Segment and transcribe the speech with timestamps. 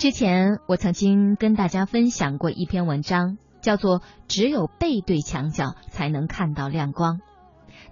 [0.00, 7.18] 之前我曾经跟大家分享过一篇文章，叫做《只有背对墙角才能看到亮光》。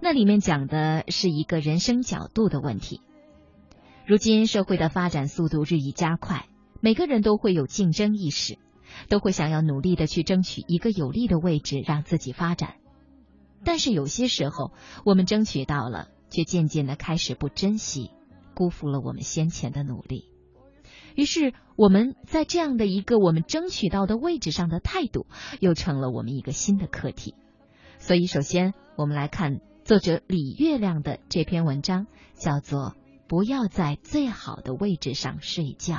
[0.00, 3.02] 那里面讲的是一个人生角度的问题。
[4.06, 6.46] 如今社会的发展速度日益加快，
[6.80, 8.56] 每个人都会有竞争意识，
[9.10, 12.76] 都会想要努力的去争取一个有利的位置，让自己发展。
[13.64, 14.72] 但是有些时候，
[15.04, 18.12] 我们争取到了，却渐渐的开始不珍惜，
[18.54, 20.24] 辜负了我们先前的努力。
[21.14, 25.26] 于是，我们在这样的一个我们争取到的位置上的态度，
[25.60, 27.34] 又成了我们一个新的课题。
[27.98, 32.80] 所以，首先我们来看作者李月亮的这篇文章，叫做
[33.26, 35.94] 《不要在最好的位置上睡觉》。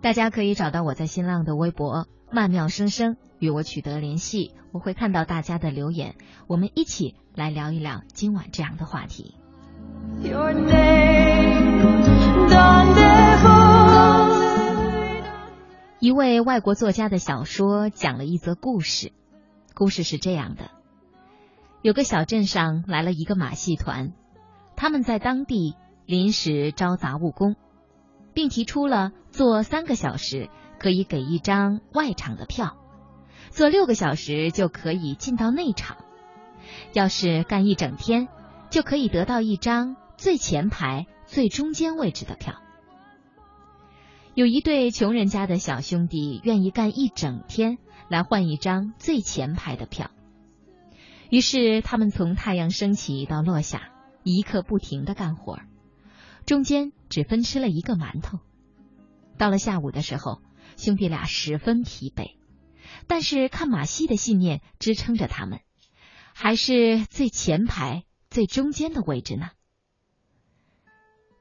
[0.00, 4.52] 大家可以找到我在新浪的微博“曼妙声声”，与我取得联系。
[4.72, 6.16] 我会看到大家的留言，
[6.48, 9.36] 我们一起来聊一聊今晚这样的话题。
[15.98, 19.12] 一位外国作家的小说讲了一则故事，
[19.74, 20.70] 故事是这样的：
[21.80, 24.12] 有个小镇上来了一个马戏团，
[24.76, 27.54] 他们在当地临时招杂务工，
[28.34, 32.76] 并提出了做三个小时可以给一张外场的票，
[33.50, 35.98] 做六个小时就可以进到内场，
[36.92, 38.28] 要是干一整天。
[38.72, 42.62] 就可以得到一张最前排、最中间位置的票。
[44.34, 47.76] 有一对穷人家的小兄弟愿意干一整天
[48.08, 50.10] 来换一张最前排的票，
[51.28, 53.92] 于是他们从太阳升起到落下，
[54.24, 55.58] 一刻不停的干活，
[56.46, 58.38] 中间只分吃了一个馒头。
[59.36, 60.40] 到了下午的时候，
[60.78, 62.36] 兄弟俩十分疲惫，
[63.06, 65.60] 但是看马戏的信念支撑着他们，
[66.32, 68.04] 还是最前排。
[68.32, 69.50] 最中间的位置呢？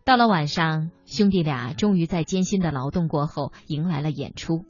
[0.04, 4.66] 到了晚上，兄弟俩终于在艰辛的劳动过后迎来了演出。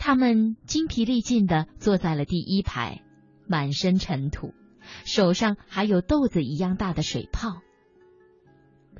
[0.00, 3.02] 他们精疲力尽的坐在了第一排，
[3.46, 4.52] 满身尘土，
[5.04, 7.60] 手上还有豆子一样大的水泡。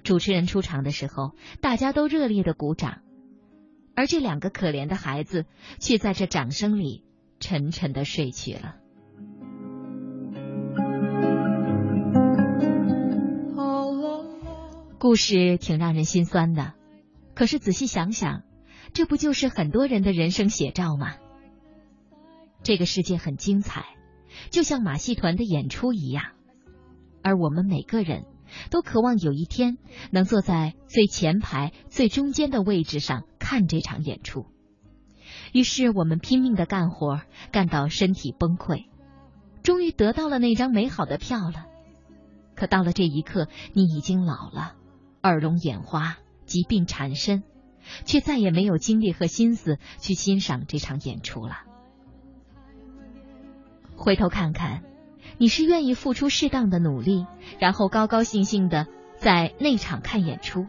[0.05, 3.01] 主持人出场的时候，大家都热烈的鼓掌，
[3.97, 5.45] 而这两个可怜的孩子
[5.81, 7.03] 却在这掌声里
[7.41, 8.77] 沉沉的睡去了。
[14.99, 16.75] 故事挺让人心酸的，
[17.37, 18.43] 可是仔细想想，
[18.93, 21.15] 这不就是很多人的人生写照吗？
[22.65, 23.85] 这个世界很精彩，
[24.51, 26.33] 就像马戏团的演出一样，
[27.23, 28.25] 而我们每个人
[28.71, 29.79] 都渴望有一天
[30.11, 34.47] 能坐在最前排、最中间的位置上看这场演出。
[35.53, 37.21] 于是我们拼命的干活，
[37.53, 38.87] 干到身体崩溃，
[39.63, 41.67] 终于得到了那张美好的票了。
[42.57, 44.75] 可到了这一刻，你已经老了。
[45.28, 46.16] 耳聋眼花，
[46.47, 47.43] 疾病缠身，
[48.05, 51.59] 却再也没有精力和心思去欣赏这场演出了。
[53.97, 54.83] 回头看看，
[55.38, 57.27] 你是愿意付出适当的努力，
[57.59, 58.87] 然后高高兴兴的
[59.19, 60.67] 在内场看演出，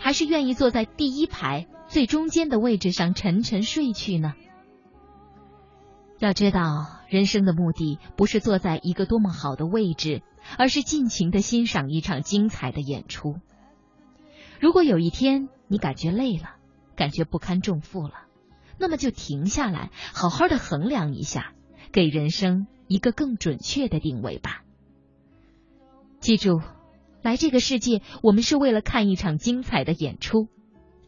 [0.00, 4.34] 还是愿意坐在第一排最中间的位置上沉沉睡去呢？
[6.18, 10.22] 要知道，人生的目的不是坐在一个多么好的位置，
[10.56, 13.36] 而是尽情的欣赏一场精彩的演出。
[14.60, 16.56] 如果有一天你感觉累了，
[16.96, 18.14] 感觉不堪重负了，
[18.78, 21.52] 那么就停下来，好好的衡量一下，
[21.92, 24.62] 给人生一个更准确的定位吧。
[26.20, 26.60] 记住，
[27.22, 30.48] 来这个世界，我们是为了看一场精彩的演出，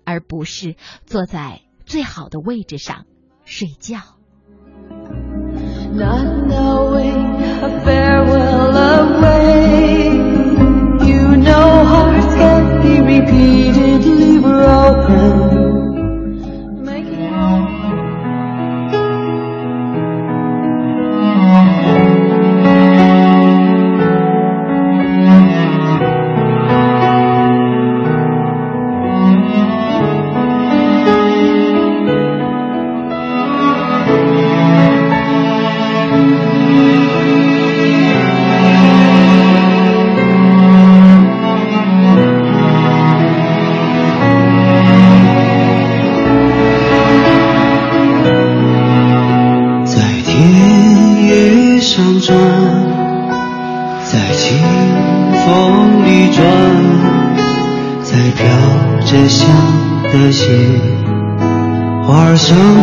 [0.05, 0.77] 而不是
[1.07, 3.07] 坐在最好的位置上
[3.45, 4.01] 睡觉。
[15.09, 15.48] friend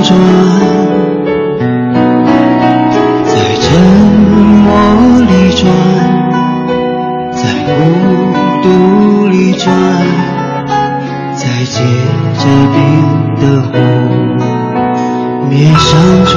[0.05, 0.09] 转。
[3.25, 3.65] 在沉
[4.63, 4.69] 默
[5.21, 5.63] 里转
[7.31, 7.69] 在孤
[8.63, 8.65] 独
[9.27, 9.65] 里转
[11.33, 11.77] 在结
[12.39, 12.43] 着
[12.73, 12.75] 冰
[13.35, 13.71] 的湖
[15.49, 15.89] 面上
[16.25, 16.33] 转。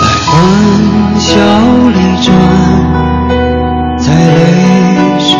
[0.00, 0.28] 在欢
[1.18, 1.28] 笑
[1.94, 2.28] 里转
[3.98, 4.38] 在泪
[5.20, 5.30] 水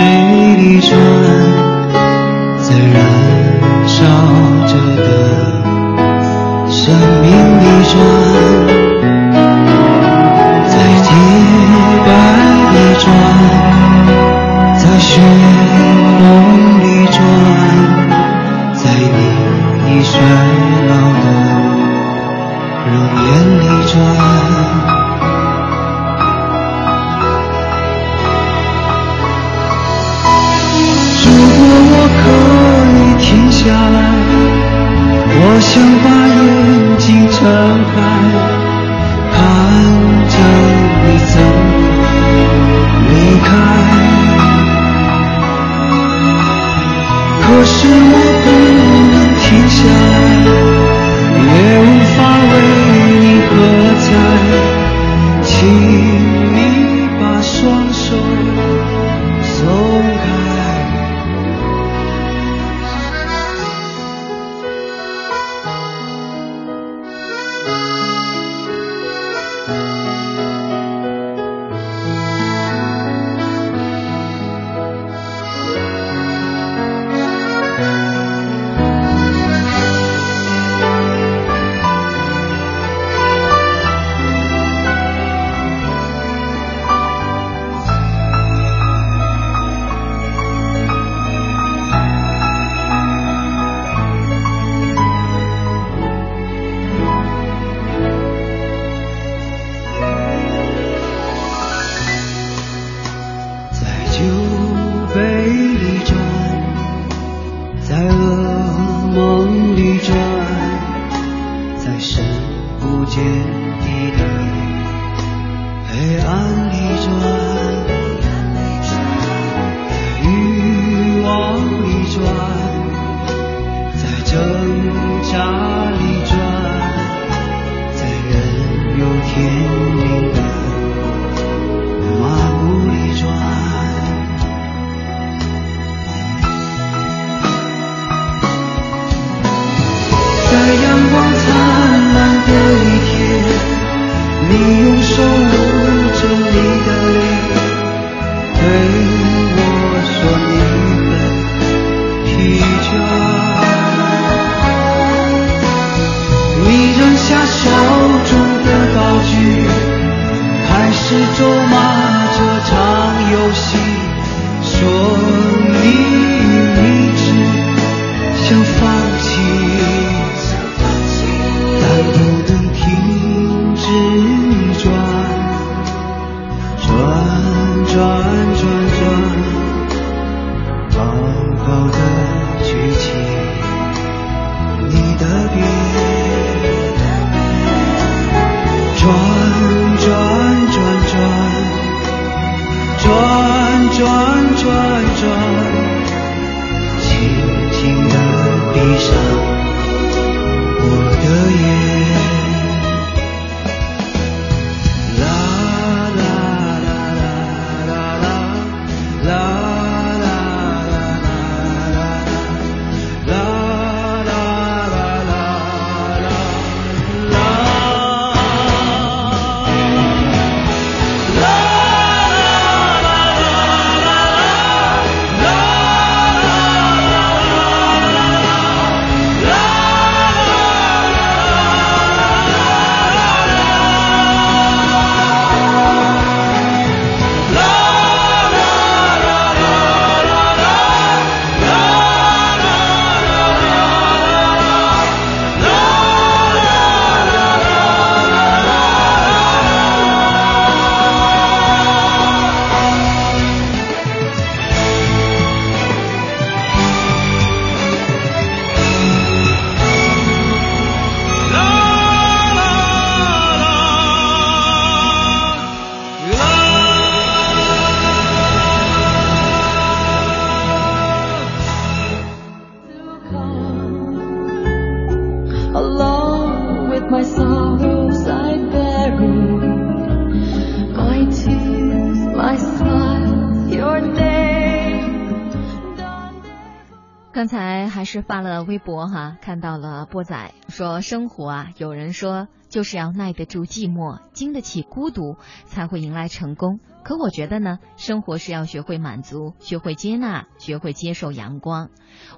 [287.40, 296.80] 刚才还是发了微博哈，看到了波仔说生活啊，有人说就是要耐得住寂寞，经得起孤独，才会迎来成功。
[297.02, 301.88] 可我觉得呢，生活是要学会满足，学会接纳，学会接受阳光，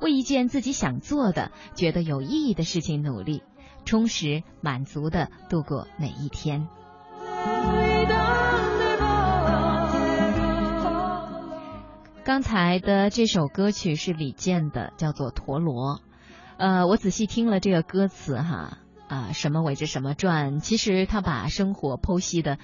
[0.01, 3.43] 为一件自己想做的、觉得有意义的事情努力，
[3.85, 6.69] 充实、满足的度过每一天。
[12.25, 15.97] 刚才的这首歌曲是李健的，叫做《陀螺》。
[16.57, 22.59] 呃，我仔细听了这个歌词哈，啊，什么围着什么转，其实他把生活剖析的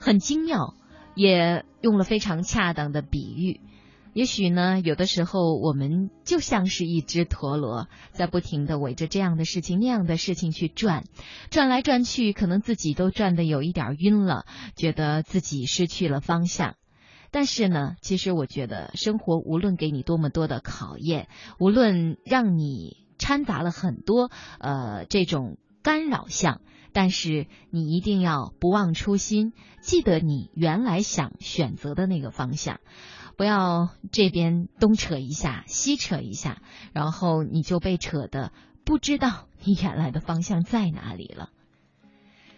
[0.00, 0.74] 很精妙，
[1.14, 3.60] 也用了非常恰当的比喻。
[4.14, 11.04] 也许呢，有的时候我们就像是一只陀螺，在不停的围着这样的事情、那样的事情去转，
[11.50, 14.44] 转来转去，可能自己都转的有一点晕了，
[14.74, 16.74] 觉得自己失去了方向。
[17.34, 21.26] 但是呢，其实我觉得生活无论给你多么多的考验，
[21.58, 26.60] 无论让你掺杂了很多呃这种干扰项，
[26.92, 32.78] 但是你一定要不忘初心，记得你原来想选择的那个方向，
[33.36, 36.62] 不要这边东扯一下，西扯一下，
[36.92, 38.52] 然后你就被扯的
[38.84, 41.50] 不知道你原来的方向在哪里了。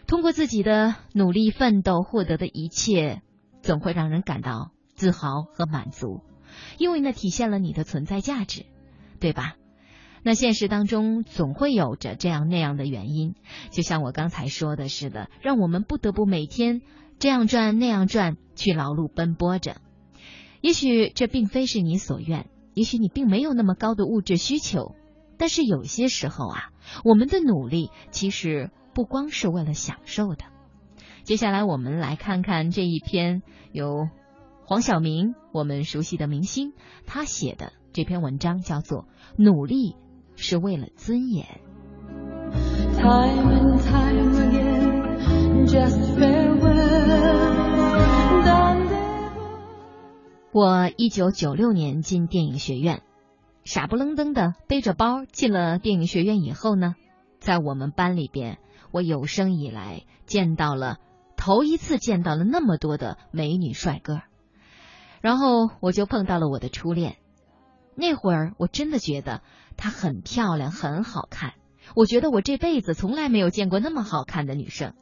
[0.06, 3.22] 通过自己的努力奋斗获得的一切。
[3.66, 6.20] 总会让人感到自豪和满足，
[6.78, 8.64] 因为那体现了你的存在价值，
[9.18, 9.56] 对吧？
[10.22, 13.34] 那现实当中总会有着这样那样的原因，
[13.72, 16.80] 就像我刚才说的似的，让我们不得不每天
[17.18, 19.80] 这样转那样转，去劳碌奔波着。
[20.60, 24.94] 也许这并非是你所愿，也许你并没有那么高的物质需求，
[25.38, 26.70] 但是有些时候啊，
[27.04, 30.44] 我们的努力其实不光是为了享受的。
[31.26, 33.42] 接下来我们来看看这一篇
[33.72, 34.08] 由
[34.64, 36.72] 黄晓明，我们熟悉的明星，
[37.04, 39.02] 他写的这篇文章叫做
[39.36, 39.96] 《努力
[40.36, 41.44] 是为了尊严》。
[50.52, 53.02] 我一九九六年进电影学院，
[53.64, 56.94] 傻不愣登的背着包进了电影学院以后呢，
[57.40, 58.58] 在我们班里边，
[58.92, 61.00] 我有生以来见到了。
[61.36, 64.22] 头一次见到了那么多的美女帅哥，
[65.20, 67.18] 然后我就碰到了我的初恋。
[67.94, 69.42] 那会儿我真的觉得
[69.76, 71.54] 她很漂亮，很好看。
[71.94, 74.94] 我觉得我这辈子从来没有见过那么好看的女生。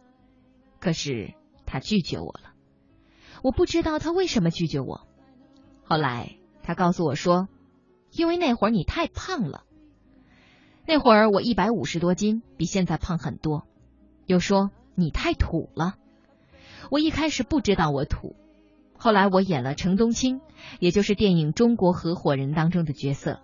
[0.81, 2.53] 可是她拒绝我了，
[3.43, 5.07] 我不知道她为什么拒绝我。
[5.85, 7.49] 后来她告诉我说，
[8.13, 9.65] 因为那会儿你太胖了。
[10.87, 13.67] 那会儿我一百五十多斤，比现在胖很多。
[14.27, 15.95] 又说你太土了。
[16.91, 18.37] 我一开始不知道我土，
[18.97, 20.41] 后来我演了程冬青，
[20.81, 23.41] 也就是电影《中国合伙人》当中的角色，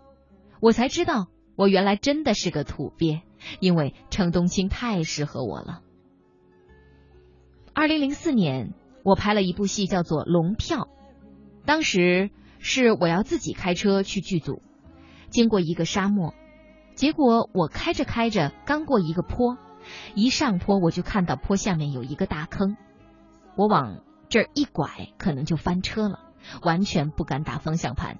[0.60, 3.22] 我才知道我原来真的是个土鳖，
[3.60, 5.82] 因为程冬青太适合我了。
[7.72, 10.84] 二零零四年，我拍了一部戏叫做《龙票》，
[11.64, 14.62] 当时是我要自己开车去剧组，
[15.28, 16.34] 经过一个沙漠，
[16.94, 19.56] 结果我开着开着，刚过一个坡，
[20.14, 22.76] 一上坡我就看到坡下面有一个大坑。
[23.60, 24.00] 我往
[24.30, 26.20] 这儿一拐，可能就翻车了，
[26.62, 28.18] 完全不敢打方向盘。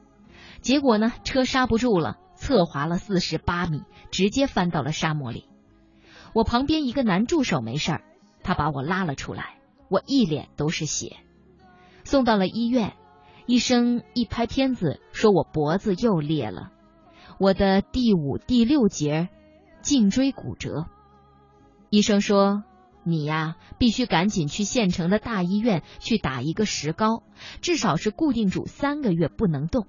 [0.60, 5.48] 结果呢，车刹不住了，侧滑了四十八米，直接翻到了沙漠里。
[6.34, 8.02] 我旁边一个男助手没事儿，
[8.42, 11.16] 他把我拉了出来，我一脸都是血，
[12.04, 12.92] 送到了医院。
[13.46, 16.70] 医生一拍片子，说我脖子又裂了，
[17.38, 19.30] 我的第五、第六节
[19.80, 20.84] 颈椎骨折。
[21.88, 22.62] 医生说。
[23.02, 27.22] 你呀，必须赶紧去县城的大医院去打一个石膏，
[27.62, 29.86] 至少是固定住三个月不能动。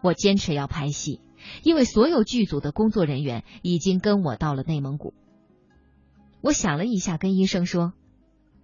[0.00, 1.20] 我坚持要拍戏，
[1.62, 5.14] 因为所有剧组的工作人员已经跟我到了内蒙古。
[6.40, 7.92] 我想了一下，跟医生说：“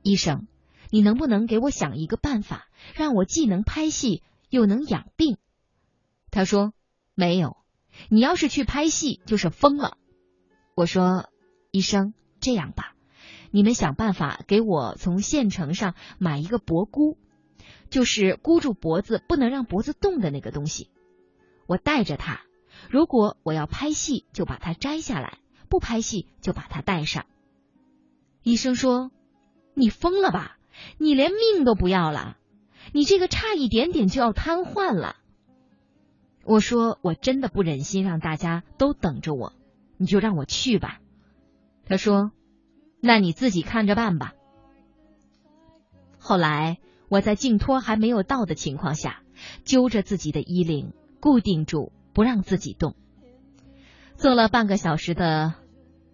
[0.04, 0.46] 医生，
[0.90, 5.38] 你能不能给我想一个办法，让我既能拍戏又能养病？”
[6.30, 6.74] 他说
[7.16, 7.56] ：“没有，
[8.08, 9.96] 你要是去拍戏就是疯了。”
[10.76, 11.28] 我说
[11.72, 12.94] ：“医生，这样吧。”
[13.52, 17.18] 你们想办法给我从县城上买一个脖箍，
[17.88, 20.88] 就是箍住脖子不能让脖子动的那个东西。
[21.66, 22.42] 我带着它，
[22.88, 25.38] 如果我要拍戏，就把它摘下来；
[25.68, 27.26] 不拍戏，就把它戴上。
[28.44, 29.10] 医生说
[29.74, 30.56] ：“你疯了吧？
[30.96, 32.36] 你连命都不要了？
[32.92, 35.16] 你这个差一点点就要瘫痪了。”
[36.46, 39.52] 我说：“我真的不忍心让大家都等着我，
[39.96, 41.00] 你就让我去吧。”
[41.84, 42.30] 他说。
[43.00, 44.34] 那你自己看着办吧。
[46.18, 46.78] 后来
[47.08, 49.22] 我在颈托还没有到的情况下，
[49.64, 52.94] 揪着自己的衣领，固定住，不让自己动。
[54.16, 55.54] 坐了半个小时的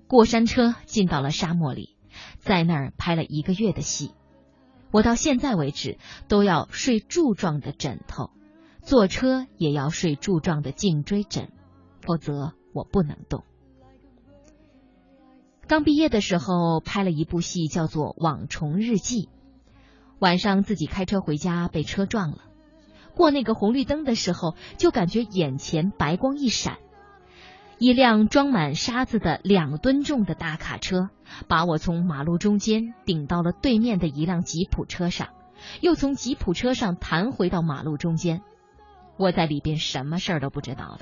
[0.07, 1.97] 过山车，进到了沙漠里，
[2.39, 4.15] 在那儿拍了一个月的戏。
[4.93, 8.31] 我到现在为止都要睡柱状的枕头，
[8.81, 11.51] 坐车也要睡柱状的颈椎枕，
[12.01, 13.43] 否则我不能动。
[15.69, 19.23] 刚毕业的时候拍了一部戏，叫做《网虫日记》。
[20.21, 22.39] 晚上自己开车回家，被车撞了。
[23.17, 26.79] 过那个红绿灯的时候，就感觉眼前白光一闪，
[27.79, 31.11] 一辆装满沙子的两吨重的大卡车
[31.49, 35.31] 把我从马路中间顶到了对面的一辆吉普车上，
[35.81, 38.43] 又从吉普车上弹回到马路中间。
[39.17, 41.01] 我在里边什么事儿都不知道了。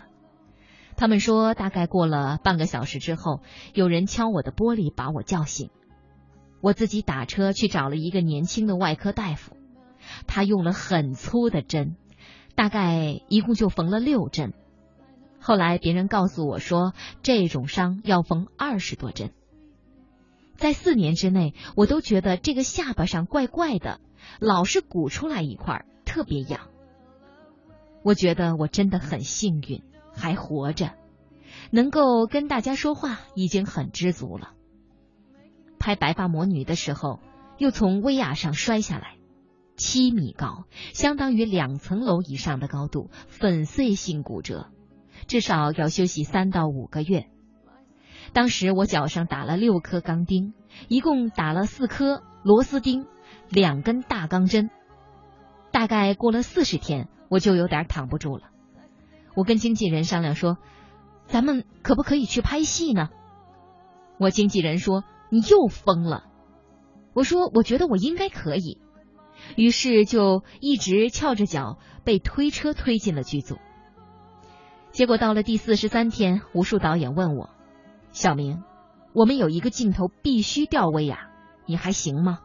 [0.97, 3.41] 他们说，大概过了半个小时之后，
[3.73, 5.71] 有人敲我的玻璃，把我叫醒。
[6.61, 9.57] 我自己打车去找了一个年轻的外科大夫，
[10.27, 11.97] 他用了很粗的针，
[12.55, 14.55] 大概一共就缝了六针。
[15.41, 19.33] 后来别人告诉我说，这种伤要缝二十多针。
[20.57, 24.01] 在四年之内，我都觉得这个下巴上怪怪的，
[24.41, 26.69] 老是鼓出来一块，特别痒。
[28.03, 29.83] 我觉得我真的很幸运，
[30.15, 30.93] 还活着，
[31.71, 34.53] 能够跟大家说话，已经很知足了。
[35.79, 37.21] 拍《白发魔女》的时候，
[37.59, 39.17] 又从威亚上摔下来，
[39.77, 44.71] 七米高，相当于两层楼以上的高度，粉碎性骨折，
[45.27, 47.27] 至少要休息三到五个月。
[48.33, 50.55] 当时我脚上打了六颗钢钉，
[50.89, 53.07] 一共打了四颗螺丝钉，
[53.49, 54.71] 两根大钢针。
[55.71, 58.45] 大概过了四十天，我就有点躺不住了。
[59.35, 60.59] 我跟经纪人商量说
[61.27, 63.09] ：“咱们可不可以去拍戏呢？”
[64.19, 65.05] 我经纪人说。
[65.31, 66.27] 你又疯了！
[67.13, 68.79] 我说，我觉得我应该可以，
[69.57, 73.57] 于是就一直翘着脚被推车推进了剧组。
[74.93, 77.51] 结果到了第四十三天，无数导演问我
[78.13, 78.63] ：“小明，
[79.13, 81.31] 我们有一个镜头必须吊威亚，
[81.67, 82.39] 你还行吗？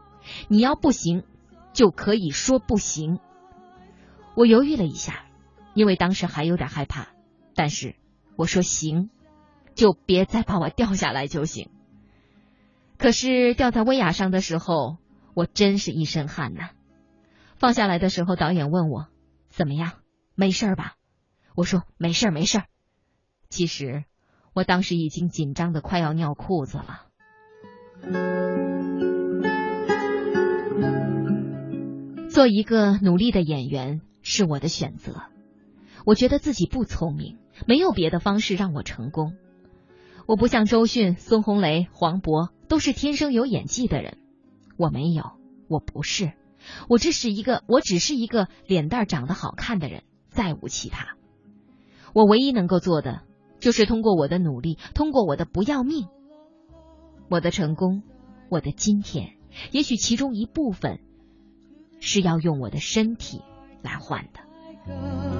[0.48, 1.22] 你要不行，
[1.72, 3.20] 就可以说不行。”
[4.34, 5.26] 我犹豫了一下，
[5.74, 7.08] 因为当时还有点害怕，
[7.54, 7.94] 但是
[8.36, 9.10] 我说行，
[9.74, 11.70] 就别再把我掉下来就行。
[12.98, 14.98] 可是掉在威亚上的时候，
[15.34, 16.70] 我真是一身汗呐。
[17.56, 19.08] 放下来的时候，导演问我
[19.48, 19.92] 怎么样，
[20.34, 20.94] 没事吧？
[21.54, 22.62] 我说没事没事
[23.48, 24.04] 其实
[24.54, 27.06] 我当时已经紧张的快要尿裤子了。
[32.30, 35.24] 做一个努力的演员是我的选择。
[36.04, 39.34] 我觉得自己不聪明，没有别的方式让我成功。
[40.26, 42.50] 我不像周迅、孙红雷、黄渤。
[42.70, 44.16] 都是天生有演技的人，
[44.76, 45.32] 我没有，
[45.66, 46.34] 我不是，
[46.88, 51.16] 我只是一个，我只是一个脸蛋长得好看的人，再无其他。
[52.14, 53.22] 我唯一能够做的，
[53.58, 56.06] 就是通过我的努力，通过我的不要命，
[57.28, 58.04] 我的成功，
[58.48, 59.32] 我的今天，
[59.72, 61.00] 也许其中一部分
[61.98, 63.42] 是要用我的身体
[63.82, 65.39] 来换的。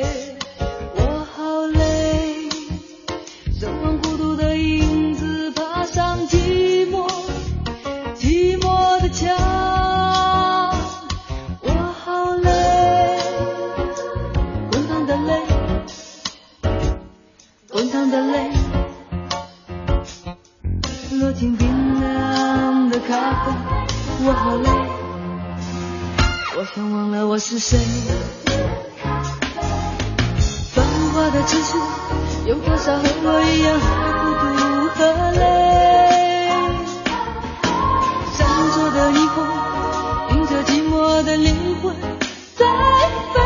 [24.23, 24.69] 我好累，
[26.55, 27.79] 我想忘了我是谁。
[30.75, 31.75] 繁华的城市，
[32.45, 33.85] 有多少和我一样的
[34.21, 34.29] 孤
[34.59, 34.61] 独
[34.93, 34.99] 和
[35.31, 35.41] 累？
[38.37, 39.43] 闪烁的霓虹，
[40.35, 41.95] 迎着寂寞的灵魂
[42.55, 42.65] 在
[43.33, 43.41] 飞。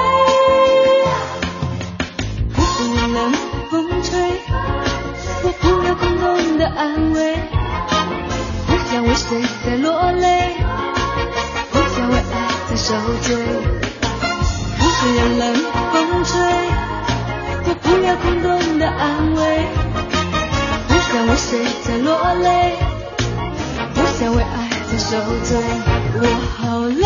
[2.54, 3.32] 不是为了
[3.72, 4.12] 风吹。
[5.42, 7.38] 我不要空洞的安慰，
[8.68, 10.65] 不想为谁在落泪，
[12.76, 13.36] 受罪。
[14.78, 15.56] 不是任冷
[15.92, 16.34] 风吹，
[17.68, 19.40] 我不要空洞的安慰，
[20.88, 22.46] 不想为谁在落泪，
[23.94, 25.10] 不想为爱在受
[25.44, 25.58] 罪。
[26.18, 26.24] 我
[26.58, 27.06] 好累，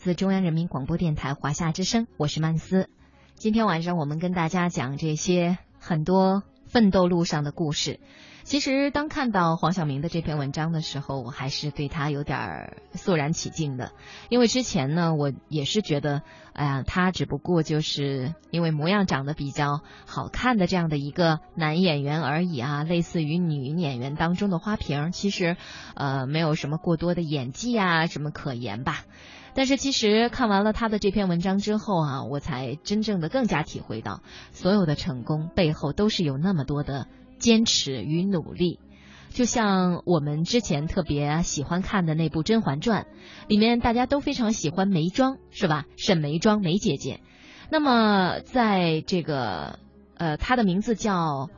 [0.00, 2.88] 自中央人民广播电台华夏之声，我是曼斯。
[3.34, 8.00] 今天晚上我们跟大家讲这些很多奋斗路上的故事。
[8.42, 13.92] 其实当看到黄晓明的这篇文章的时候，我还是对他有点肃然起敬的，
[14.30, 16.22] 因为之前呢，我也是觉得，
[16.54, 25.58] 哎呀，他只不过就是因为模样长得比较好看的这样的一个男演员而已啊，类似于女演员当中的花瓶，其实
[25.94, 29.04] 呃没有什么过多的演技啊什么可言吧。
[29.54, 37.06] 但是其实看完了他的这篇文章之后啊，我才真正的更加体会到，所有的成功背后都是有那么多的
[37.38, 38.78] 坚持与努力。
[39.30, 43.02] 就像我们之前特别喜欢看的那部《甄嬛传》，
[43.48, 45.84] 里面大家都非常喜欢眉庄，是吧？
[45.96, 47.20] 沈眉庄，眉姐姐。
[47.70, 49.78] 那么在这个
[50.16, 51.48] 呃，她的名字叫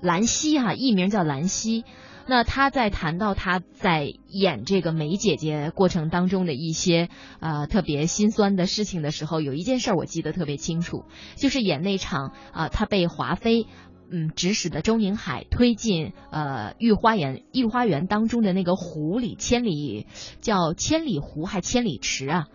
[0.00, 1.84] 兰溪哈、艺名叫兰溪。
[2.28, 7.08] 那她在谈到她在演这个梅姐姐过程当中的一些
[7.40, 11.04] 呃特别心酸的事情的时候，有一件事我记得特别清楚，
[11.36, 13.66] 就是演那场啊、她被华妃
[14.10, 20.06] 嗯指使的周宁海推进呃御花园御花园当中的那个湖里，千里
[20.42, 22.46] 叫千里湖还千里池啊。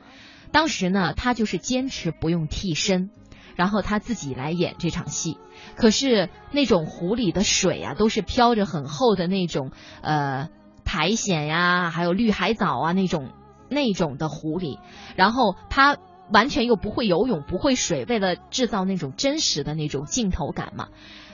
[0.52, 3.10] 当时呢，他就是坚持不用替身，
[3.56, 5.38] 然后他自己来演这场戏。
[5.76, 10.50] 可是那种湖里的水啊，都是飘着很厚的那种呃
[10.84, 13.30] 苔藓呀，还有绿海藻啊那种
[13.70, 14.80] 那种的湖里，
[15.16, 15.98] 然后他
[16.32, 20.90] 完全又不会游泳，不会水，为了制造那种真实的那种镜头感嘛，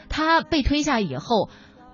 [0.10, 1.49] 他被推下以后。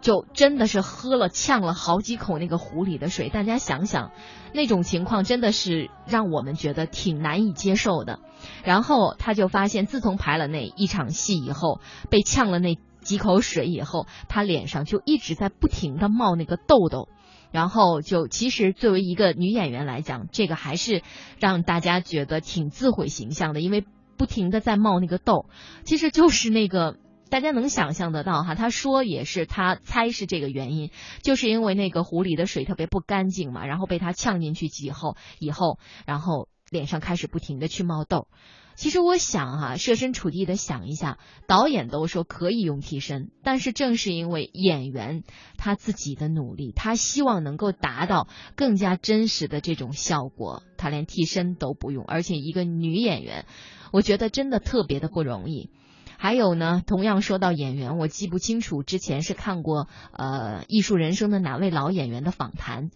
[0.06, 4.12] 就真的是喝了呛了好几口那个湖里的水，大家想想，
[4.54, 8.20] 那种情况真的是让我们觉得挺难以接受的。
[8.64, 11.80] 然后他就发现，自从排了那一场戏以后，
[12.12, 17.10] 被呛了那几口水以后，他脸上就一直在不停的冒那个痘痘。
[17.52, 21.02] 然后就其实作为一个女演员来讲，这个还是
[21.40, 23.84] 让大家觉得挺自毁形象的，因为
[24.18, 25.48] 不停的在冒那个痘，
[25.84, 26.98] 其实就是那个。
[27.30, 30.92] 大家能想象得到哈，他说也是，他猜是这个原因，
[31.24, 38.28] 就是因为那个湖里的水特别不干净嘛，然后被他呛进去以后，以后然后脸上开始不停的去冒痘。
[38.76, 45.24] 其实我想哈，设身处地的想一下，导演都说可以用替身，但是正是因为演员
[45.58, 52.04] 他自己的努力，他希望能够达到更加真实的这种效果，他连替身都不用。
[52.04, 53.46] 而且一个女演员，
[53.94, 55.70] 我觉得真的特别的不容易。
[56.18, 62.90] 还有呢，同样说到演员，我记不清楚之前是看过呃《艺术人生》的哪位老演员的访谈。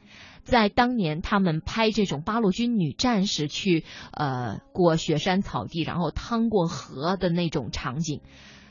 [0.43, 8.21] 在当年，他们拍这种八路军女战士去呃过雪山草地，然后趟过河的那种场景，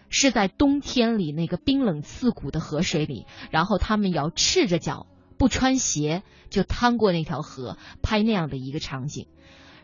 [0.08, 5.06] 是在冬天里那个冰冷刺骨的河水里，然后他们要赤着脚
[5.36, 9.28] 不穿鞋就趟过那条河，拍那样的一个场景。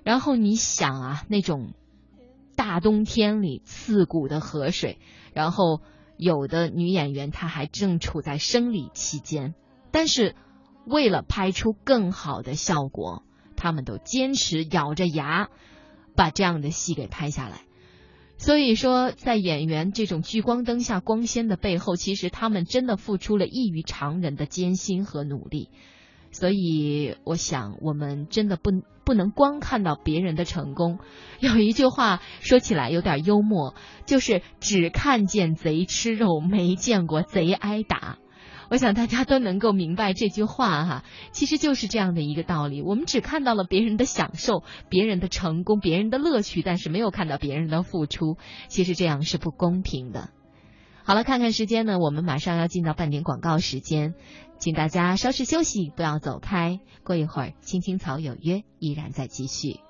[0.03, 1.75] 然后你想啊，那种
[2.57, 4.99] 大冬天里刺骨的河水，
[5.33, 5.81] 然后
[6.17, 9.55] 有的女演员她还正处在生理期间，
[9.91, 10.35] 但是。
[10.87, 13.23] 为了拍出更好的效果，
[13.57, 15.49] 他们都坚持咬着牙
[16.15, 17.63] 把这样的戏给拍下来。
[18.37, 25.71] 所以说，在演员这种聚光灯下光鲜的背后，其实他们真的付出了异于常人的艰辛和努力。
[26.35, 28.73] 所以，我想我们真的不
[29.05, 30.99] 不能光看到别人的成功。
[31.39, 38.19] 有一句话说起来有点幽默，就是只看见贼吃肉，没见过贼挨打。
[38.69, 42.83] 我想大家都能够明白这句话哈，其实就是这样的一个道理。
[42.83, 48.39] 我们只看到了别人的享受、别人的成功、别人的乐趣，但是没有看到别人的付出。
[48.67, 50.31] 其实这样是不公平的。
[51.07, 54.15] 好了，看看时间呢，我们马上要进到半点广告时间，
[54.59, 56.81] 请大家稍事休息，不要走开。
[57.05, 59.81] 过一会儿，青青草有约依然在继续。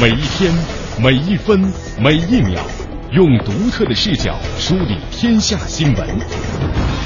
[0.00, 0.52] 每一天，
[1.02, 1.60] 每一分，
[2.00, 2.60] 每一秒，
[3.10, 6.08] 用独特的视角梳理天下新闻，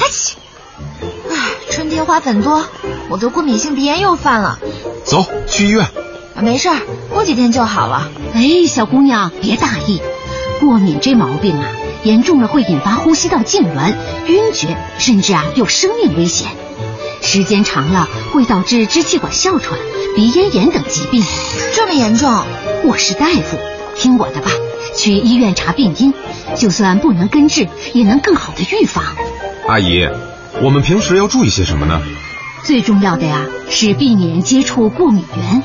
[0.00, 0.36] 哎切！
[1.30, 1.36] 哎，
[1.70, 2.64] 春天花粉多，
[3.08, 4.58] 我的过敏性鼻炎又犯了。
[5.04, 5.86] 走去医院。
[6.40, 6.80] 没事儿，
[7.12, 8.10] 过几天就好了。
[8.32, 10.00] 哎，小姑娘别大意，
[10.58, 11.68] 过敏这毛病啊。
[12.02, 13.92] 严重了会引发呼吸道痉挛、
[14.26, 16.48] 晕厥，甚至啊有生命危险。
[17.20, 19.78] 时间长了会导致支气管哮喘、
[20.16, 21.22] 鼻咽炎等疾病。
[21.74, 22.42] 这么严重？
[22.84, 23.58] 我是大夫，
[23.96, 24.50] 听我的吧，
[24.96, 26.14] 去医院查病因，
[26.56, 29.04] 就算不能根治，也能更好的预防。
[29.66, 30.08] 阿姨，
[30.62, 32.00] 我们平时要注意些什么呢？
[32.64, 35.62] 最重要的呀是避免接触过敏源。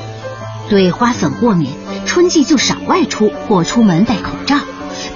[0.68, 1.70] 对花粉过敏，
[2.06, 4.58] 春季就少外出或出门戴口罩。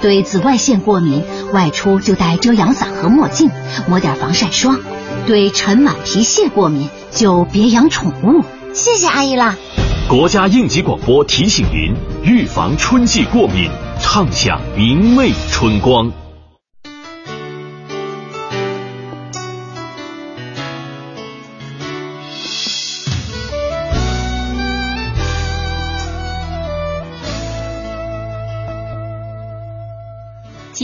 [0.01, 3.51] 对紫外线过敏，外出就戴遮阳伞和墨镜，
[3.89, 4.79] 抹点防晒霜。
[5.27, 8.45] 对尘螨、皮屑过敏，就别养宠物。
[8.73, 9.57] 谢谢阿姨啦。
[10.09, 16.11] 国家应急广播提醒您：预防春季过敏，畅享明媚春光。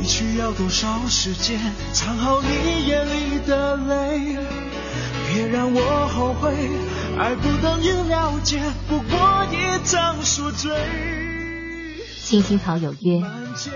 [0.00, 1.58] 你需要多少时间
[1.92, 4.36] 藏好你眼里的泪
[5.26, 6.54] 别让我后悔
[7.18, 10.70] 爱不等于了解不过一张宿醉
[12.22, 13.20] 青青草有约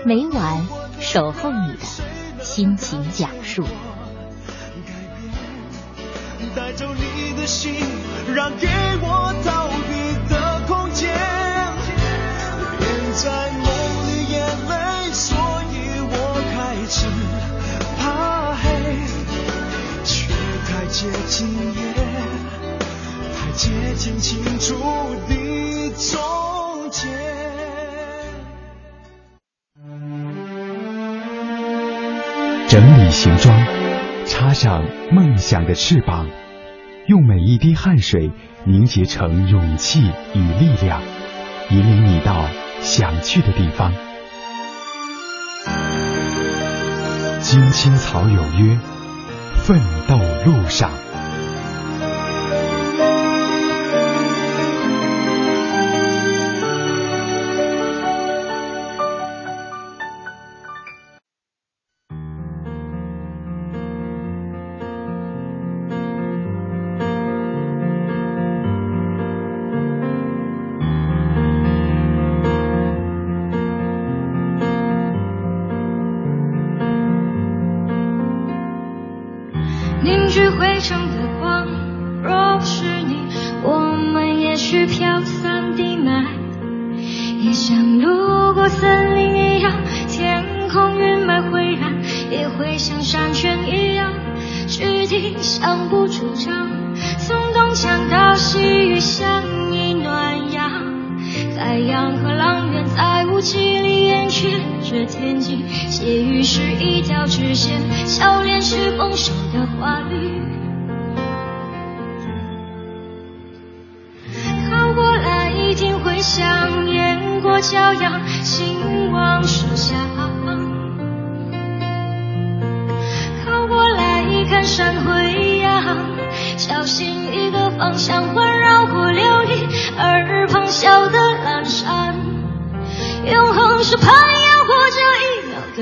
[0.05, 0.65] 每晚
[1.01, 3.65] 守候你的心情讲述。
[6.55, 7.73] 带走你的心
[8.33, 8.67] 让给
[9.01, 11.13] 我逃避的空间。
[17.03, 17.09] 是
[17.99, 18.69] 怕黑，
[20.05, 20.31] 却
[20.65, 21.93] 太接近夜，
[23.35, 24.75] 太接近清楚
[25.27, 27.09] 的终结。
[32.69, 33.65] 整理行装，
[34.25, 36.27] 插上梦想的翅膀，
[37.07, 38.31] 用每一滴汗水
[38.63, 39.99] 凝结成勇气
[40.33, 41.01] 与力量，
[41.69, 42.45] 引领你到
[42.79, 43.91] 想去的地方。
[47.53, 48.79] 青青草有约，
[49.57, 50.89] 奋斗路上。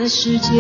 [0.02, 0.52] 的时间。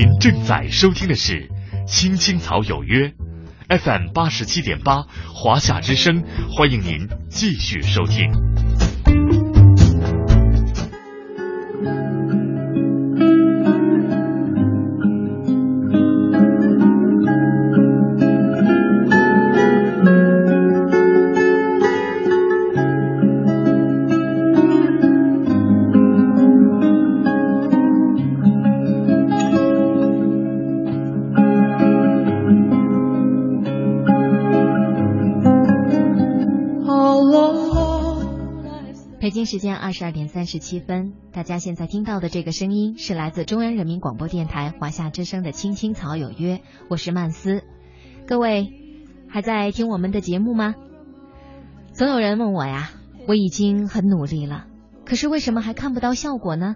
[0.00, 1.46] 您正在收听的是
[1.86, 3.12] 青青草有约
[3.68, 5.02] fm 八十七点八
[5.34, 6.24] 华夏之声
[6.56, 8.49] 欢迎您继续收听。
[40.40, 46.56] 三十七分，大家现在听到的这个声音是来自中央人民广播电台华夏之声的《青青草有约》，
[46.88, 47.62] 我是曼斯。
[48.26, 48.72] 各位
[49.28, 50.74] 还在听我们的节目吗？
[51.92, 52.90] 总有人问我呀，
[53.28, 54.64] 我已经很努力了，
[55.04, 56.74] 可是为什么还看不到效果呢？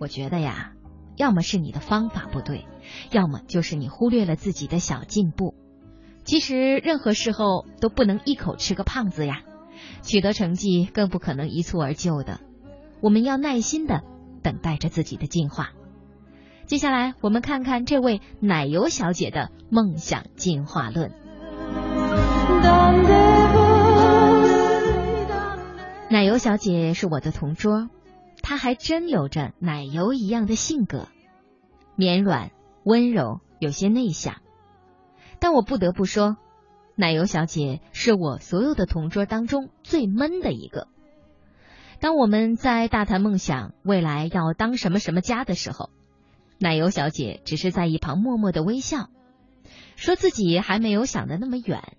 [0.00, 0.72] 我觉得呀，
[1.14, 2.66] 要么是你的方法不对，
[3.12, 5.54] 要么就是你忽略了自己的小进步。
[6.24, 9.42] 其实任何时候都不能一口吃个胖子呀。
[10.02, 12.40] 取得成绩更不可能一蹴而就的，
[13.06, 14.02] 我们要耐心的
[14.42, 15.70] 等待着自己的进化。
[16.66, 21.12] 接下来，我们看看这位奶油小姐的梦想进化论。
[26.10, 27.88] 奶油小姐是我的同桌，
[28.42, 31.06] 她还真有着奶油一样的性格，
[31.94, 32.50] 绵软、
[32.82, 34.34] 温柔，有些内向。
[35.38, 36.36] 但我不得不说。
[36.96, 40.88] 奶油小姐是我所有的同桌当中最闷的一个。
[41.98, 45.90] 当我们在大谈梦想、未来要当什么什么家的时候，
[46.58, 49.08] 奶油小姐只是在一旁默默的微笑，
[49.96, 51.96] 说自己还没有想的那么远。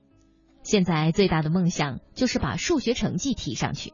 [0.63, 3.93] 现在最大的梦想就是把数学成绩提上去。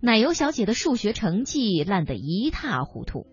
[0.00, 3.26] 奶油小姐的数学成绩烂得一塌糊涂，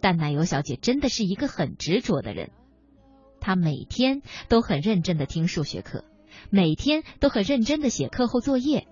[0.00, 2.50] 但奶油小姐真的是一个很执着的人。
[3.40, 6.04] 她每天都很认真的听数学课，
[6.48, 8.86] 每天都很认真的写课后作业。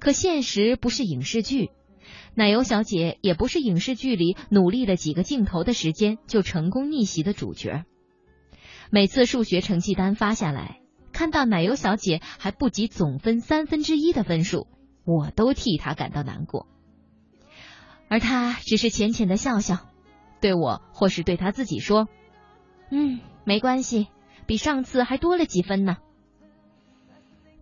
[0.00, 1.70] 可现实不是影视剧，
[2.34, 7.84] 奶油小姐也不是影视剧里努力了几个镜头的时间就成功逆袭的主角。
[8.90, 10.80] 每次数学成绩单发下来，
[11.12, 14.66] 看到奶油小姐还不及总分三分之一的分数，
[15.04, 16.66] 我都替她感到难过。
[18.08, 19.78] 而她只是浅浅的笑笑，
[20.40, 22.08] 对我或是对她自己说
[22.90, 24.08] ：“嗯。”没关系，
[24.46, 25.96] 比上次还多了几分呢。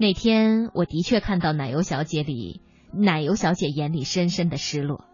[0.00, 2.60] 那天我的确看到奶油小姐里，
[2.92, 5.04] 奶油小姐眼里深深的失落。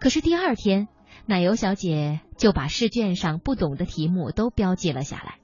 [0.00, 0.88] 可是第二天，
[1.24, 5.38] 奶油小姐就把试卷上不懂的题目都标记了下来。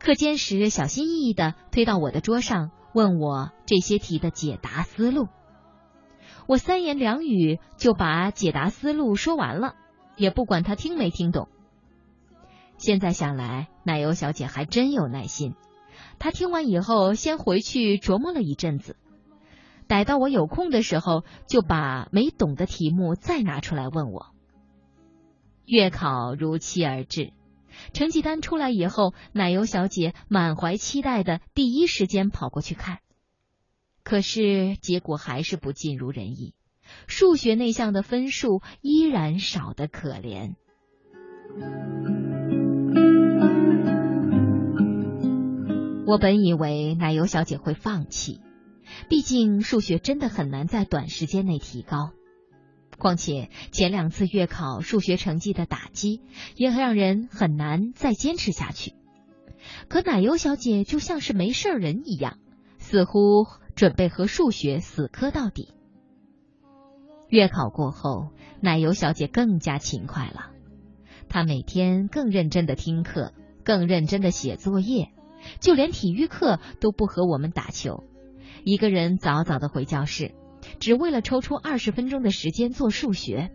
[0.00, 5.28] 课间时，小心翼翼的推到我的桌上，问我这些题的解答思路。
[6.48, 9.76] 我三言两语就把解答思路说完了，
[10.16, 11.46] 也不管他听没听懂。
[12.76, 15.54] 现在想来，奶油小姐还真有耐心。
[16.22, 18.94] 他听完以后，先回去琢磨了一阵子，
[19.88, 24.26] 逮到我有空的时候，就把没懂的题目再拿出来问我。
[25.66, 27.32] 月考如期而至，
[27.92, 33.00] 成绩单出来以后，奶油小姐满怀期待的第一时间跑过去看，
[34.04, 36.54] 可是结果还是不尽如人意，
[37.08, 40.54] 数学那项的分数依然少得可怜。
[46.04, 48.40] 我本以为奶油小姐会放弃，
[49.08, 52.10] 毕竟数学真的很难在短时间内提高。
[52.98, 56.20] 况且前两次月考数学成绩的打击，
[56.56, 58.94] 也让人很难再坚持下去。
[59.88, 62.38] 可奶油小姐就像是没事人一样，
[62.78, 63.46] 似乎
[63.76, 65.72] 准备和数学死磕到底。
[67.28, 68.30] 月考过后，
[68.60, 70.50] 奶油小姐更加勤快了，
[71.28, 73.32] 她每天更认真的听课，
[73.64, 75.12] 更认真的写作业。
[75.60, 78.04] 就连体育课都不和我们打球，
[78.64, 80.34] 一个人早早的回教室，
[80.80, 83.50] 只为了抽出二十分钟的时间做数学。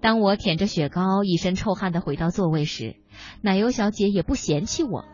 [0.00, 2.96] 当我舔着雪糕、一身臭汗的回到座位时，
[3.40, 5.06] 奶油小姐也不嫌弃我，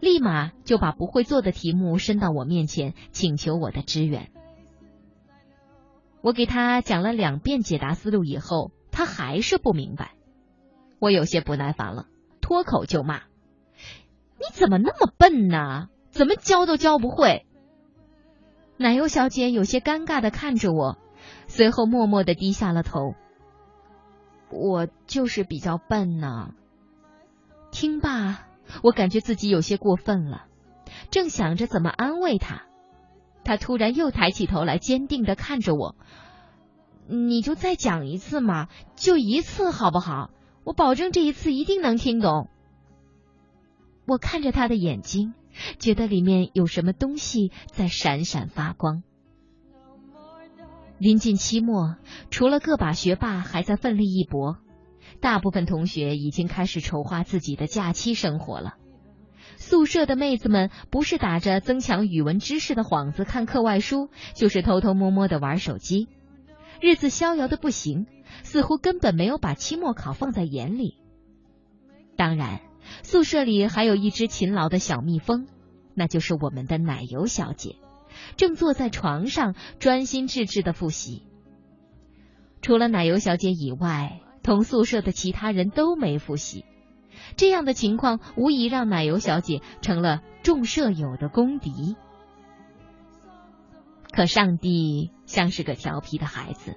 [0.00, 4.30] 立马就把不会做的题目伸到我面前，请求我的支援。
[6.22, 10.14] 我给他讲了两遍解答思路以后，他还是不明白，
[10.98, 12.06] 我有些不耐烦了，
[12.40, 13.27] 脱口就骂。
[14.38, 15.88] 你怎么那么笨呢？
[16.10, 17.44] 怎么教都教不会。
[18.76, 20.96] 奶油小姐有些尴尬的看着我，
[21.48, 23.14] 随后默默的低下了头。
[24.50, 26.54] 我就是比较笨呢。
[27.70, 28.46] 听罢，
[28.82, 30.46] 我感觉自己有些过分了，
[31.10, 32.62] 正想着怎么安慰她，
[33.44, 35.96] 她突然又抬起头来，坚定的看着我。
[37.08, 40.30] 你就再讲一次嘛，就一次好不好？
[40.64, 42.48] 我保证这一次一定能听懂。
[44.08, 45.34] 我看着他的眼睛，
[45.78, 49.02] 觉得里面有什么东西在闪闪发光。
[50.98, 51.96] 临近期末，
[52.30, 54.56] 除了个把学霸还在奋力一搏，
[55.20, 58.76] 大部分同学已经开始筹划自己的假期生活了。
[59.56, 66.08] 宿舍的妹子们不是打着增强语文知识的幌子看课外书，就是偷偷摸摸的玩手机，
[66.80, 68.06] 日子逍遥的不行，
[68.42, 70.96] 似乎根本没有把期末考放在眼里。
[72.16, 72.67] 当然。
[73.02, 75.46] 宿舍里还有一只勤劳的小蜜蜂，
[75.94, 77.76] 那就是我们的奶油小姐。
[78.36, 81.24] 正坐在床上专心致志的复习。
[82.62, 86.64] 除了奶油小姐以外，同宿舍的其他人都没复习。
[87.36, 91.96] 这样的情况无疑让奶油小姐成了众舍友的公敌。
[94.10, 96.76] 可上帝像是个调皮的孩子，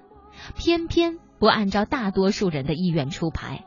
[0.55, 3.65] 偏偏不按照大多数人的意愿出牌。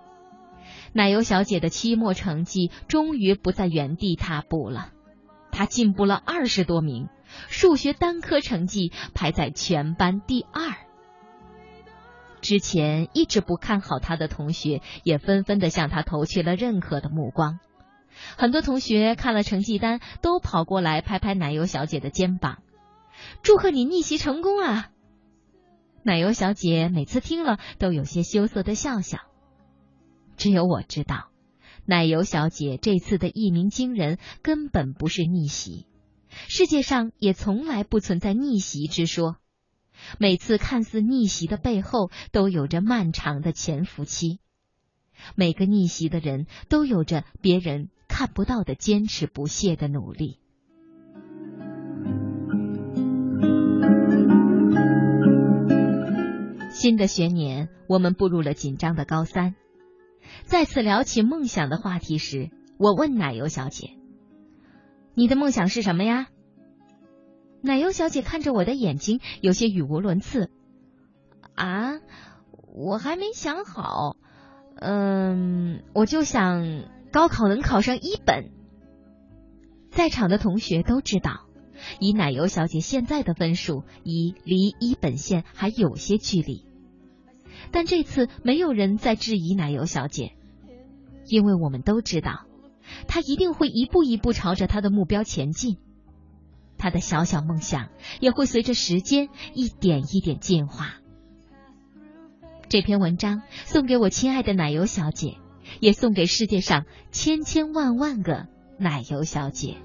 [0.97, 4.92] 奶油小姐的期末成绩终于不在原地踏步了，
[5.51, 7.09] 她进步了二十多名，
[7.49, 10.76] 数学单科成绩排在全班第二。
[12.40, 17.59] 之前一直不看好她的同学也纷纷的向她投去了认可的目光，
[18.36, 22.59] 很多同学看了成绩单都跑过来拍拍奶油小姐的肩膀，
[23.42, 24.90] 祝贺你逆袭成功啊！
[26.05, 29.18] 奶油小姐每次听了都有些羞涩的笑笑。
[30.37, 31.30] 只有我知道，
[31.87, 35.87] 奶油小姐这次的一鸣惊人根本不是逆袭，
[36.28, 39.37] 世界上也从来不存在逆袭之说。
[40.18, 44.41] 每次看似逆袭的背后，都有着漫长的潜伏期。
[45.37, 50.41] 每个逆袭的人都有着别人看不到的坚持不懈的努力。
[56.70, 59.55] 新的学年，我们步入了紧张的高三。
[60.45, 63.91] 再次聊起梦想的话题时，我问奶油小姐
[65.14, 66.29] ：“你的梦想是什么呀？”
[67.62, 70.51] 奶油小姐看着我的眼睛，有些语无伦次。
[71.55, 72.01] “啊，
[72.75, 74.16] 我还没想好。
[74.77, 78.51] 嗯，我就想高考能考上一本。”
[79.91, 81.47] 在场的同学都知道，
[82.01, 86.66] 以奶油小姐现在的分数，已离一本线还有些距离。
[87.73, 90.33] 但这次没有人再质疑奶油小姐。
[91.27, 92.47] 因为我们都知道
[93.09, 95.79] 她一定会一步一步朝着她的目标前进。
[96.79, 97.89] 她的小小梦想
[98.21, 100.97] 也会随着时间一点一点进化。
[102.69, 105.37] 这篇文章送给我亲爱的奶油小姐
[105.81, 108.47] 也送给世界上千千万万个
[108.79, 109.77] 奶油小姐。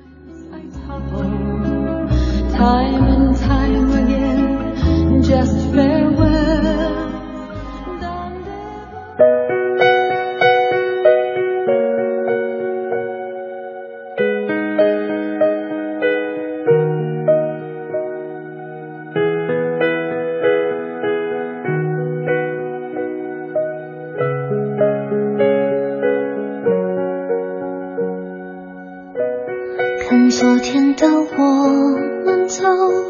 [30.09, 32.63] 看昨天的我们走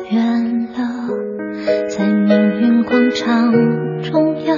[0.10, 1.08] 远了
[1.88, 3.54] 在命运广场
[4.04, 4.49] 中央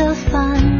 [0.00, 0.79] 的帆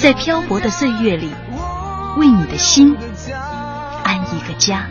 [0.00, 1.32] 在漂泊的岁月里，
[2.16, 2.96] 为你的心
[4.04, 4.86] 安一个家。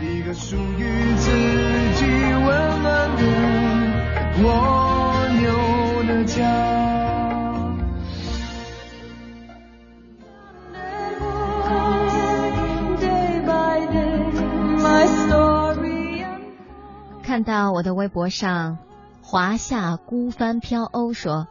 [17.22, 18.78] 看到我的微博上，
[19.22, 21.46] 华夏孤帆飘鸥说，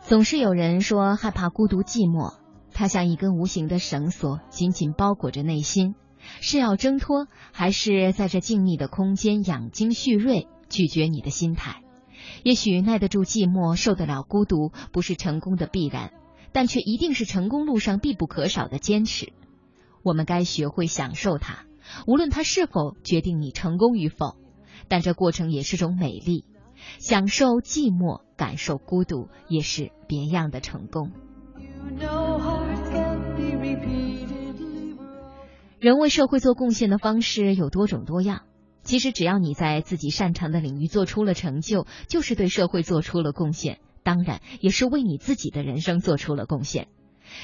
[0.00, 2.37] 总是有人说害怕孤独寂寞。
[2.78, 5.96] 它像一根无形的绳索，紧紧包裹着内心，
[6.40, 11.82] 是要挣脱，还是在这静谧的空间养精蓄锐，拒绝你的心态？
[12.44, 16.12] 也许耐得住寂寞，受得了孤独，不是成功的必然，
[16.52, 19.32] 但却一定是成功路上必不可少的坚持。
[20.04, 21.64] 我们该学会享受它，
[22.06, 24.36] 无论它是否决定你成功与否，
[24.86, 26.44] 但这过程也是种美丽。
[27.00, 31.10] 享受寂寞，感受孤独，也是别样的成功。
[35.80, 38.42] 人为社会做贡献的方式有多种多样。
[38.82, 46.88] 其实，只要你在自己擅长的领域做出了成就，就是对社会做出了贡献，当然也是为你自己的人生做出了贡献。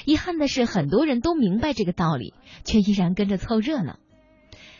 [0.05, 2.33] 遗憾的是，很多人都明白这个道理，
[2.65, 3.99] 却依然跟着凑热闹。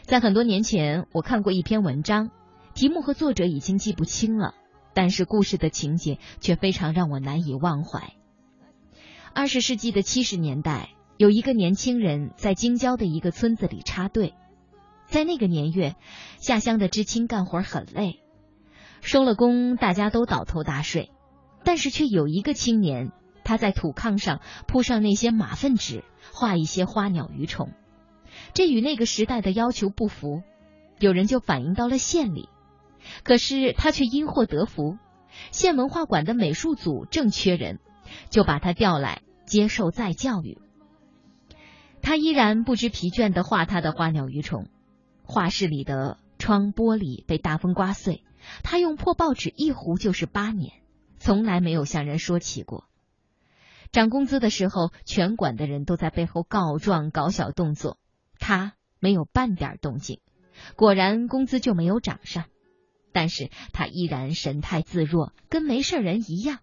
[0.02, 2.32] 在很多年前，我看过一篇文章，
[2.74, 4.54] 题目和作者已经记不清了，
[4.94, 8.14] 但是故事的情节却非常让我难以忘怀。
[9.34, 10.95] 二十世纪的七十年代。
[11.18, 14.34] 有一个年轻人在京郊的一个村子里插队，
[15.06, 15.96] 在那个年月，
[16.40, 18.20] 下乡的知青干活很累，
[19.02, 21.12] 收了工，大家都倒头大睡，
[21.64, 23.14] 但是却有一个青年，
[23.46, 26.04] 他在土炕上铺上那些马粪纸，
[26.34, 27.72] 画一些花鸟鱼虫，
[28.54, 30.44] 这与那个时代的要求不符，
[31.00, 32.50] 有人就反映到了县里，
[33.24, 34.98] 可是他却因祸得福，
[35.52, 37.80] 县文化馆的美术组正缺人，
[38.30, 40.58] 就把他调来接受再教育。
[42.06, 44.70] 他依然不知疲倦的画他的花鸟鱼虫，
[45.24, 48.24] 画室里的窗玻璃被大风刮碎，
[48.62, 50.72] 他用破报纸一糊就是八年，
[51.18, 52.86] 从来没有向人说起过。
[53.92, 57.98] 涨工资的时候，全馆的人都在背后告状搞小动作，
[58.38, 60.20] 他没有半点动静，
[60.76, 62.46] 果然工资就没有涨上。
[63.14, 66.60] 但是他依然神态自若，跟没事人一样。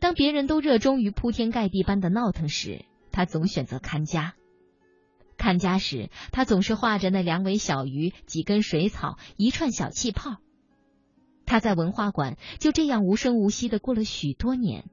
[0.00, 4.34] 当别人都热衷于铺天盖地般的闹腾时，他总选择看家，
[5.36, 10.38] 看家时，他总是画着那两尾小鱼、几根水草、一串小气泡。
[11.46, 14.90] 他在文化馆就这样无声无息的过了许多年。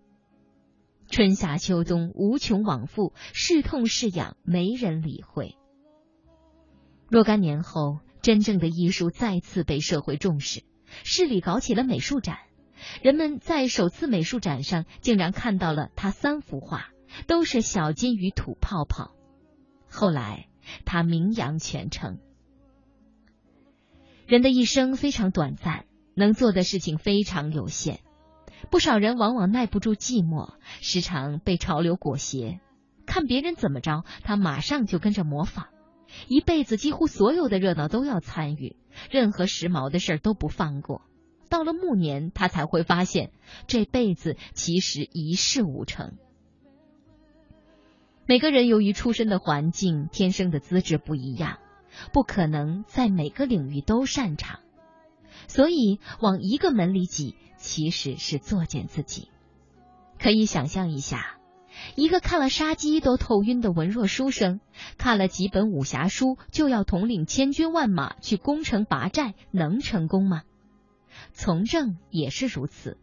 [1.10, 5.56] 春夏秋冬无穷往复，是痛是痒没人理会。
[7.10, 10.64] 若干年后，真正的艺术再次被社会重视，
[11.04, 12.38] 市里搞起了美术展。
[13.02, 16.92] 人们在首次美术展上竟然看到了他三幅画，
[17.28, 19.12] 都是小金鱼吐泡泡。
[19.90, 20.48] 后来
[20.86, 22.20] 他名扬全城。
[24.28, 25.86] 人的一生非常短暂，
[26.16, 28.00] 能做的事情非常有限。
[28.70, 32.60] 不少人往往耐不住寂寞，时常被潮流裹挟，
[33.06, 35.68] 看别人怎么着，他马上就跟着模仿。
[36.28, 38.78] 一辈子几乎所有的热闹都要参与，
[39.10, 41.02] 任何时髦的事儿都不放过。
[41.50, 43.32] 到了暮年，他才会发现
[43.68, 46.18] 这辈子其实一事无成。
[48.26, 51.58] 每个人由于出身的环境、天生的资质不一样，
[52.14, 54.60] 不可能在每个领域都擅长，
[55.48, 59.30] 所以往一个门里挤，其实是作践自己。
[60.20, 61.38] 可以想象一下。
[61.96, 64.60] 一个看了杀鸡都头晕的文弱书生，
[64.98, 70.44] 看了几本武侠书就要统领千军万马去攻城拔寨，能成功吗？
[71.32, 72.98] 从政也是如此，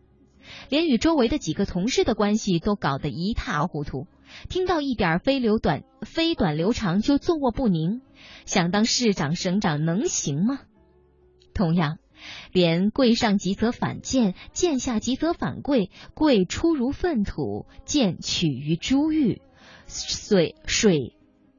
[0.68, 4.06] 连与周围的几个同事的关系都搞得一塌糊涂，
[4.48, 8.02] 听到一点飞流短飞短流长就坐卧不宁，
[8.44, 10.60] 想当市长省长能行吗？
[11.54, 11.98] 同样。
[12.52, 19.40] 连贵上急则反贱，贱下急则反贵，贵出如粪土，贱取于珠玉，
[19.86, 21.16] 水水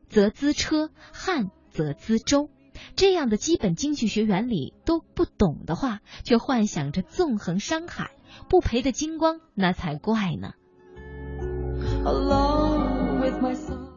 [0.09, 2.49] 则资车，旱则资舟。
[2.97, 8.11] 这样的基本经济学原理都不懂的话，却幻想着纵横山海，
[8.49, 10.51] 不赔的精光，那才怪呢。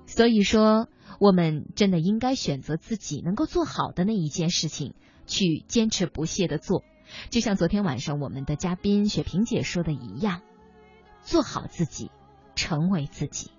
[0.06, 0.88] 所以说，
[1.18, 4.94] 我们真的应该选择自己能够做好的那一件事情。
[5.24, 6.82] 去坚持不懈的做，
[7.30, 10.42] 就像昨天晚上我们的嘉宾雪萍姐说的一样，
[11.22, 12.10] 做好自己，
[12.56, 13.52] 成为自己。